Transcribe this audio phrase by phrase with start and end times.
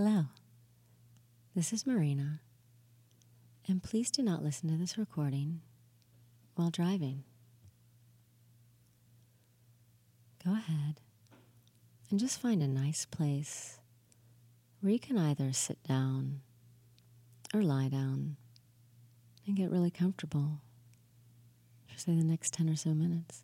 [0.00, 0.26] Hello,
[1.56, 2.38] this is Marina,
[3.66, 5.60] and please do not listen to this recording
[6.54, 7.24] while driving.
[10.44, 11.00] Go ahead
[12.12, 13.80] and just find a nice place
[14.80, 16.42] where you can either sit down
[17.52, 18.36] or lie down
[19.48, 20.60] and get really comfortable
[21.88, 23.42] for, say, the next 10 or so minutes.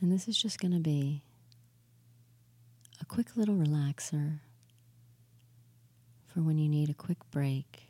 [0.00, 1.22] And this is just going to be
[3.10, 4.38] quick little relaxer
[6.28, 7.88] for when you need a quick break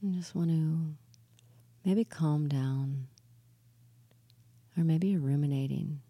[0.00, 0.94] and just want to
[1.84, 3.08] maybe calm down,
[4.74, 6.00] or maybe you're ruminating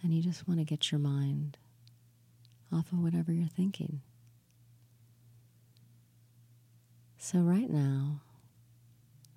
[0.00, 1.58] and you just want to get your mind
[2.72, 4.00] off of whatever you're thinking.
[7.18, 8.20] So, right now,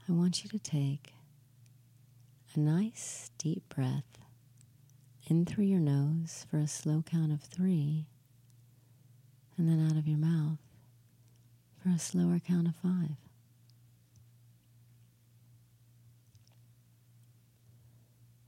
[0.07, 1.15] I want you to take
[2.53, 4.03] a nice deep breath
[5.29, 8.05] in through your nose for a slow count of three,
[9.57, 10.59] and then out of your mouth
[11.81, 13.17] for a slower count of five.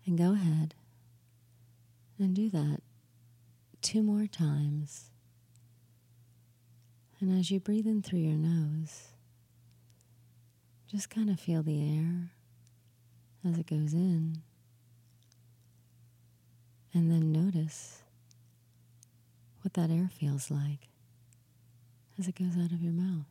[0.05, 0.73] And go ahead
[2.17, 2.81] and do that
[3.81, 5.11] two more times.
[7.19, 9.07] And as you breathe in through your nose,
[10.87, 12.31] just kind of feel the air
[13.47, 14.43] as it goes in.
[16.93, 18.01] And then notice
[19.61, 20.87] what that air feels like
[22.19, 23.25] as it goes out of your mouth.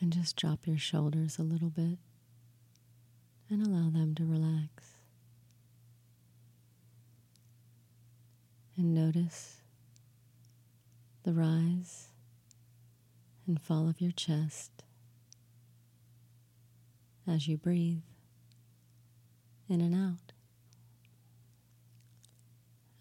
[0.00, 1.98] And just drop your shoulders a little bit
[3.50, 4.94] and allow them to relax.
[8.76, 9.60] And notice
[11.24, 12.08] the rise
[13.46, 14.70] and fall of your chest
[17.26, 18.00] as you breathe
[19.70, 20.32] in and out.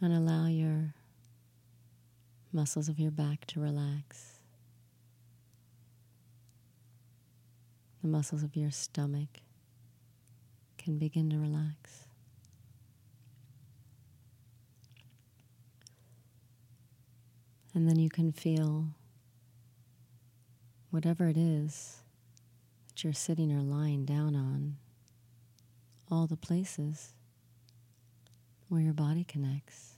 [0.02, 0.94] And allow your
[2.54, 4.40] muscles of your back to relax.
[8.02, 9.42] The muscles of your stomach
[10.78, 12.06] can begin to relax.
[17.74, 18.88] And then you can feel
[20.92, 21.98] whatever it is
[22.88, 24.78] that you're sitting or lying down on,
[26.12, 27.14] all the places
[28.68, 29.94] where your body connects.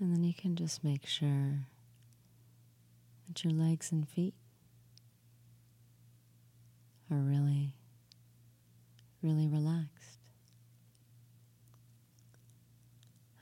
[0.00, 1.66] And then you can just make sure
[3.26, 4.34] that your legs and feet
[7.10, 7.74] are really,
[9.22, 10.18] really relaxed.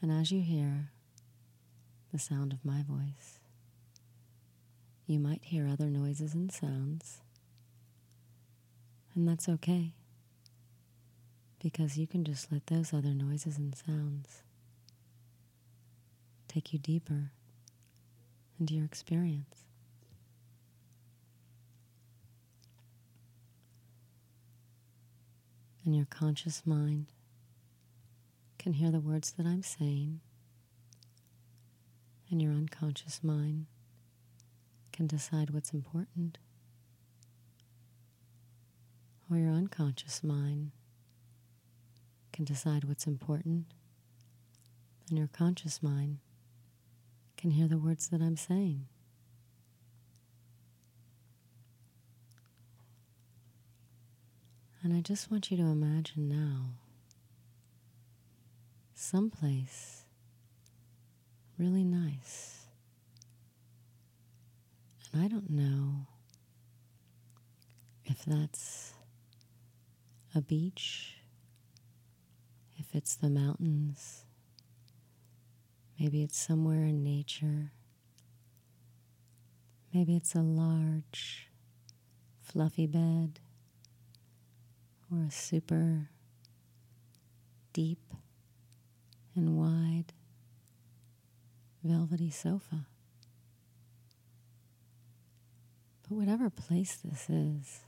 [0.01, 0.91] And as you hear
[2.13, 3.41] the sound of my voice,
[5.07, 7.21] you might hear other noises and sounds.
[9.17, 9.95] And that's okay,
[11.63, 14.43] because you can just let those other noises and sounds
[16.49, 17.31] take you deeper
[18.61, 19.65] into your experience.
[25.83, 27.07] And your conscious mind
[28.59, 30.21] can hear the words that I'm saying,
[32.31, 33.65] and your unconscious mind
[34.93, 36.37] can decide what's important,
[39.31, 40.71] or your unconscious mind
[42.33, 43.67] can decide what's important,
[45.09, 46.19] and your conscious mind
[47.37, 48.87] can hear the words that I'm saying.
[54.83, 56.75] And I just want you to imagine now
[58.95, 60.05] someplace
[61.59, 62.67] really nice.
[65.13, 66.07] And I don't know
[68.05, 68.93] if that's
[70.37, 71.15] a beach,
[72.77, 74.27] if it's the mountains,
[75.99, 77.73] maybe it's somewhere in nature,
[79.95, 81.49] maybe it's a large,
[82.43, 83.41] fluffy bed
[85.11, 86.11] or a super
[87.73, 88.13] deep
[89.35, 90.13] and wide
[91.83, 92.85] velvety sofa.
[96.03, 97.81] But whatever place this is,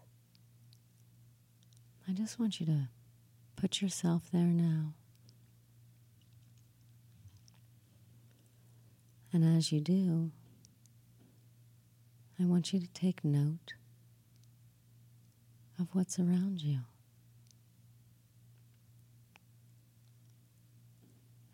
[2.08, 2.88] I just want you to
[3.56, 4.94] put yourself there now.
[9.30, 10.30] And as you do,
[12.40, 13.74] I want you to take note
[15.78, 16.78] of what's around you.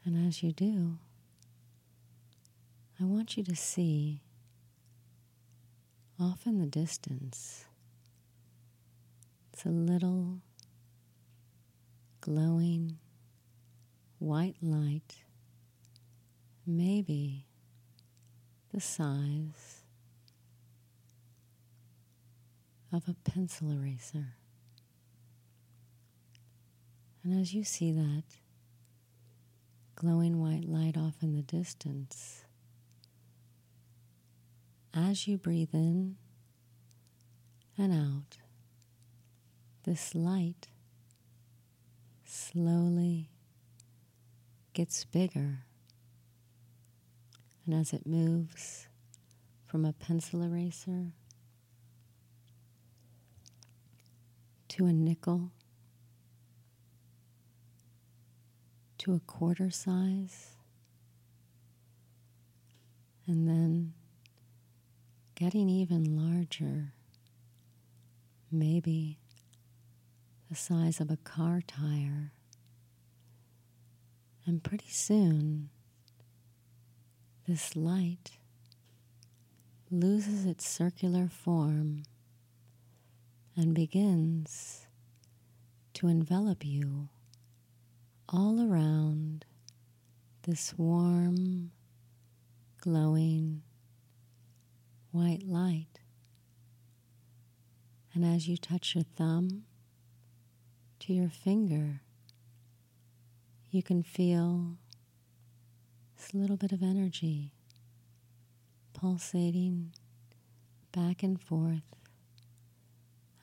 [0.04, 0.98] And as you do,
[3.00, 4.20] I want you to see
[6.20, 7.64] off in the distance
[9.54, 10.40] It's a little
[12.20, 12.98] glowing
[14.18, 15.22] white light,
[16.66, 17.46] maybe
[18.72, 19.84] the size
[22.92, 24.34] of a pencil eraser.
[27.22, 28.24] And as you see that
[29.94, 32.44] glowing white light off in the distance,
[34.92, 36.16] as you breathe in
[37.78, 38.38] and out,
[39.84, 40.69] this light
[42.25, 43.31] slowly
[44.72, 45.60] gets bigger.
[47.64, 48.88] And as it moves
[49.66, 51.12] from a pencil eraser
[54.69, 55.50] to a nickel
[58.98, 60.56] to a quarter size,
[63.26, 63.92] and then
[65.34, 66.94] getting even larger,
[68.50, 69.19] maybe
[70.54, 72.30] the size of a car tire.
[74.46, 75.68] And pretty soon,
[77.48, 78.38] this light
[79.90, 82.04] loses its circular form
[83.56, 84.86] and begins
[85.94, 87.08] to envelop you
[88.28, 89.46] all around
[90.42, 91.72] this warm,
[92.80, 93.62] glowing
[95.10, 95.98] white light.
[98.14, 99.64] And as you touch your thumb
[101.04, 102.00] to your finger,
[103.70, 104.78] you can feel
[106.16, 107.52] this little bit of energy
[108.94, 109.92] pulsating
[110.92, 111.82] back and forth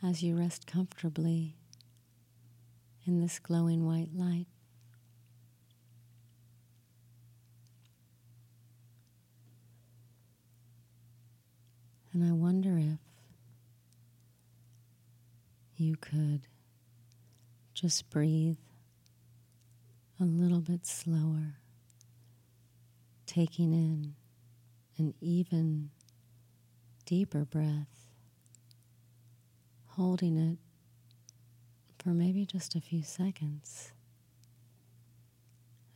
[0.02, 1.56] as you rest comfortably
[3.06, 4.48] in this glowing white light.
[12.12, 12.98] And I wonder if
[15.78, 16.48] you could
[17.82, 18.58] just breathe
[20.20, 21.56] a little bit slower,
[23.26, 24.14] taking in
[25.00, 25.90] an even
[27.08, 28.06] deeper breath,
[29.88, 30.60] holding it
[31.98, 33.92] for maybe just a few seconds,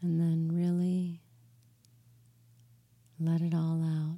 [0.01, 1.21] and then really
[3.19, 4.17] let it all out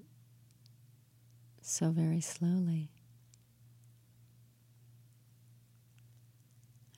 [1.62, 2.97] so very slowly.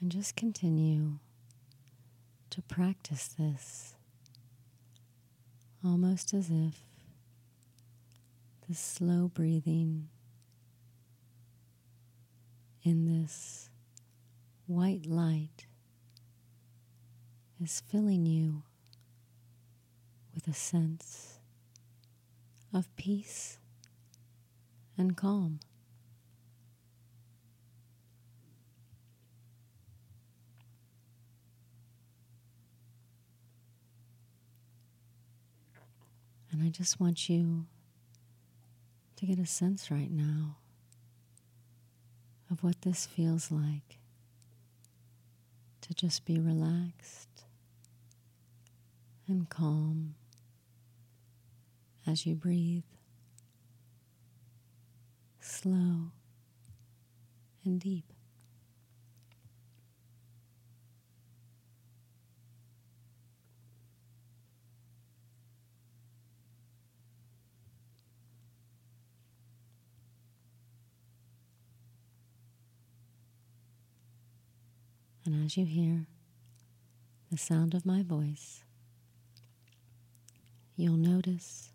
[0.01, 1.19] And just continue
[2.51, 3.96] to practice this
[5.84, 6.75] almost as if
[8.68, 10.07] the slow breathing
[12.84, 13.69] in this
[14.68, 15.66] white light
[17.62, 18.63] is filling you
[20.34, 21.40] with a sense
[22.74, 23.57] of peace
[24.98, 25.60] and calm.
[36.60, 37.68] And I just want you
[39.16, 40.58] to get a sense right now
[42.52, 43.98] of what this feels like
[45.80, 47.46] to just be relaxed
[49.26, 50.16] and calm
[52.06, 52.84] as you breathe
[55.40, 56.12] slow
[57.64, 58.12] and deep.
[75.31, 76.07] And as you hear
[77.30, 78.64] the sound of my voice,
[80.76, 81.69] you'll notice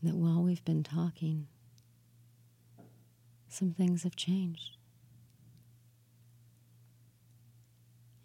[0.00, 1.48] that while we've been talking,
[3.48, 4.76] some things have changed.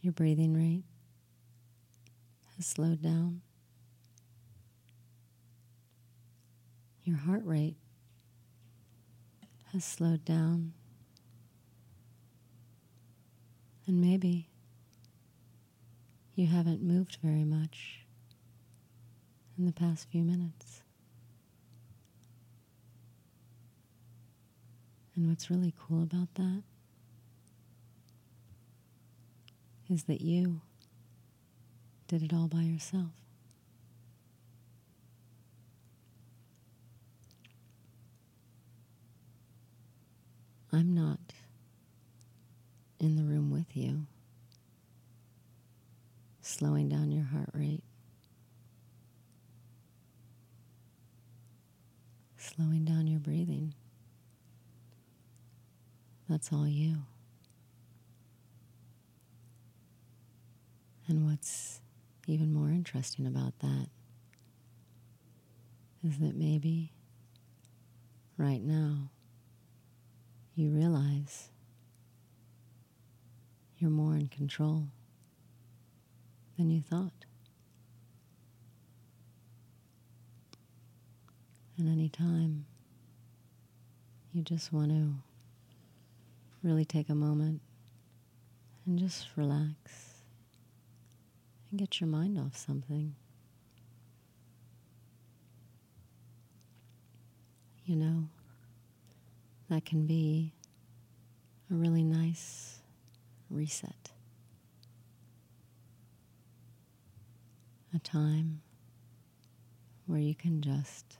[0.01, 0.83] Your breathing rate
[2.57, 3.41] has slowed down.
[7.03, 7.77] Your heart rate
[9.73, 10.73] has slowed down.
[13.87, 14.49] And maybe
[16.35, 18.01] you haven't moved very much
[19.57, 20.83] in the past few minutes.
[25.15, 26.61] And what's really cool about that
[29.89, 30.61] is that you
[32.07, 33.11] did it all by yourself.
[40.71, 41.19] I'm not
[56.37, 56.97] That's all you.
[61.07, 61.81] And what's
[62.27, 63.87] even more interesting about that
[66.03, 66.91] is that maybe
[68.37, 69.09] right now
[70.53, 71.49] you realize
[73.79, 74.89] you're more in control
[76.55, 77.25] than you thought.
[81.79, 82.67] And anytime
[84.31, 85.15] you just want to
[86.63, 87.61] really take a moment
[88.85, 89.75] and just relax
[91.69, 93.15] and get your mind off something.
[97.85, 98.29] You know,
[99.69, 100.53] that can be
[101.71, 102.79] a really nice
[103.49, 104.11] reset.
[107.95, 108.61] A time
[110.05, 111.17] where you can just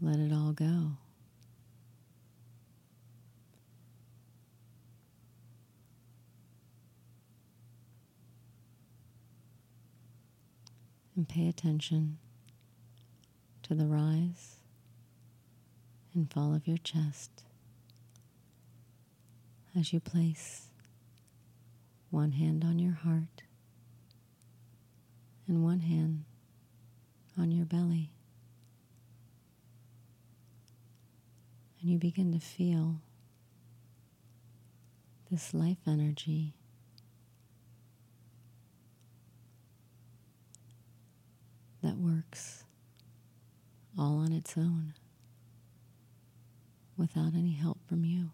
[0.00, 0.92] let it all go.
[11.16, 12.18] And pay attention
[13.62, 14.56] to the rise
[16.14, 17.42] and fall of your chest
[19.78, 20.68] as you place
[22.10, 23.42] one hand on your heart
[25.48, 26.24] and one hand
[27.38, 28.10] on your belly.
[31.80, 33.00] And you begin to feel
[35.30, 36.54] this life energy
[41.82, 42.62] that works
[43.98, 44.94] all on its own
[46.96, 48.30] without any help from you.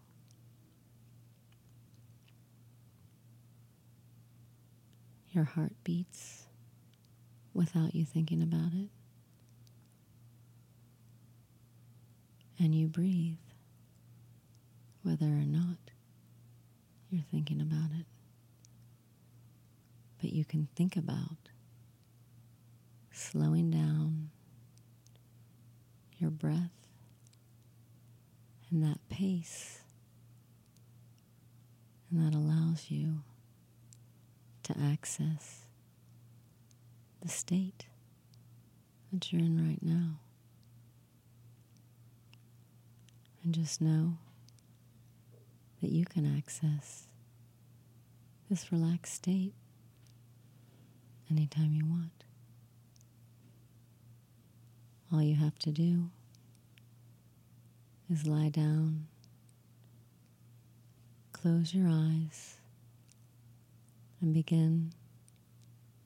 [5.31, 6.43] Your heart beats
[7.53, 8.89] without you thinking about it.
[12.59, 13.37] And you breathe
[15.01, 15.77] whether or not
[17.09, 18.05] you're thinking about it.
[20.21, 21.49] But you can think about
[23.13, 24.31] slowing down
[26.17, 26.71] your breath
[28.71, 29.79] and that pace.
[32.09, 33.21] And that allows you
[34.63, 35.61] to access
[37.21, 37.85] the state
[39.11, 40.19] that you're in right now.
[43.43, 44.17] And just know
[45.81, 47.07] that you can access
[48.49, 49.53] this relaxed state
[51.29, 52.23] anytime you want.
[55.13, 56.09] All you have to do
[58.11, 59.05] is lie down,
[61.31, 62.55] close your eyes,
[64.19, 64.91] and begin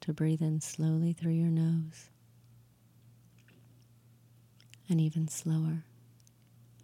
[0.02, 2.10] to breathe in slowly through your nose
[4.90, 5.86] and even slower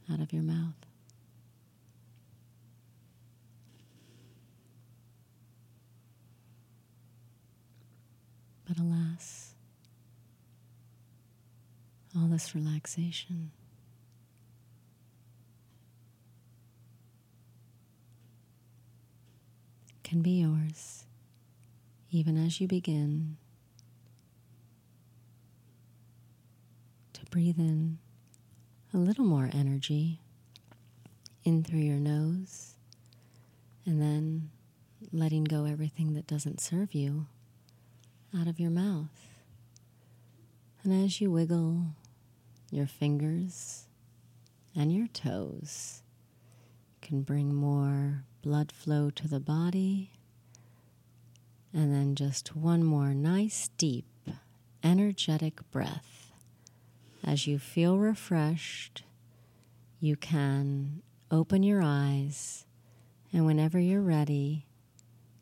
[0.10, 0.76] out of your mouth.
[8.66, 9.43] But alas,
[12.16, 13.52] all this relaxation
[20.04, 21.06] can be yours
[22.12, 23.38] even as you begin
[27.14, 27.98] to breathe in
[28.94, 30.20] a little more energy
[31.44, 32.76] in through your nose
[33.86, 34.50] and then
[35.12, 37.26] letting go everything that doesn't serve you
[38.40, 39.30] out of your mouth.
[40.84, 41.88] And as you wiggle
[42.74, 43.88] your fingers
[44.76, 46.02] and your toes,
[47.02, 50.12] can bring more blood flow to the body.
[51.72, 54.08] And then just one more nice, deep,
[54.84, 56.32] energetic breath.
[57.24, 59.04] As you feel refreshed,
[60.00, 62.66] you can open your eyes,
[63.32, 64.66] and whenever you're ready,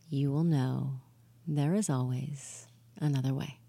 [0.09, 0.99] you will know
[1.47, 2.67] there is always
[2.99, 3.60] another way.